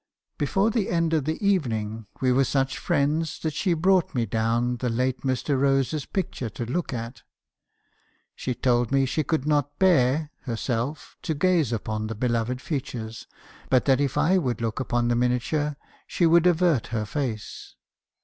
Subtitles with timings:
[0.39, 4.77] "Before the end of the evening, we were such friends that she brought me down
[4.77, 5.59] the late Mr.
[5.61, 7.21] Rose's picture to look at.
[8.33, 13.27] She told me she could not bear, herself, to gaze upon the be loved features;
[13.69, 15.77] but that if I would look upon the miniature,
[16.07, 17.75] she would avert her face.